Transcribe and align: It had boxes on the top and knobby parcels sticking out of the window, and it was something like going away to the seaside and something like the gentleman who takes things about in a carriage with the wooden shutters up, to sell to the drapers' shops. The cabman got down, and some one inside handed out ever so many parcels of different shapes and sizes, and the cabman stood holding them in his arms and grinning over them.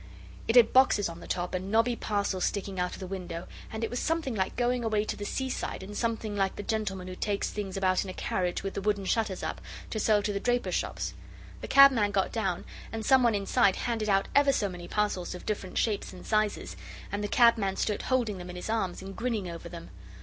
It 0.47 0.55
had 0.55 0.73
boxes 0.73 1.07
on 1.07 1.19
the 1.19 1.27
top 1.27 1.53
and 1.53 1.69
knobby 1.69 1.95
parcels 1.95 2.43
sticking 2.43 2.79
out 2.79 2.93
of 2.95 2.99
the 2.99 3.05
window, 3.05 3.47
and 3.71 3.83
it 3.83 3.91
was 3.91 3.99
something 3.99 4.33
like 4.33 4.55
going 4.55 4.83
away 4.83 5.05
to 5.05 5.15
the 5.15 5.25
seaside 5.25 5.83
and 5.83 5.95
something 5.95 6.35
like 6.35 6.55
the 6.55 6.63
gentleman 6.63 7.07
who 7.07 7.13
takes 7.13 7.51
things 7.51 7.77
about 7.77 8.03
in 8.03 8.09
a 8.09 8.13
carriage 8.15 8.63
with 8.63 8.73
the 8.73 8.81
wooden 8.81 9.05
shutters 9.05 9.43
up, 9.43 9.61
to 9.91 9.99
sell 9.99 10.23
to 10.23 10.33
the 10.33 10.39
drapers' 10.39 10.73
shops. 10.73 11.13
The 11.61 11.67
cabman 11.67 12.09
got 12.09 12.31
down, 12.31 12.65
and 12.91 13.05
some 13.05 13.21
one 13.21 13.35
inside 13.35 13.75
handed 13.75 14.09
out 14.09 14.27
ever 14.33 14.51
so 14.51 14.67
many 14.69 14.87
parcels 14.87 15.35
of 15.35 15.45
different 15.45 15.77
shapes 15.77 16.11
and 16.11 16.25
sizes, 16.25 16.75
and 17.11 17.23
the 17.23 17.27
cabman 17.27 17.75
stood 17.75 18.01
holding 18.01 18.39
them 18.39 18.49
in 18.49 18.55
his 18.55 18.71
arms 18.71 19.03
and 19.03 19.15
grinning 19.15 19.47
over 19.51 19.69
them. 19.69 19.91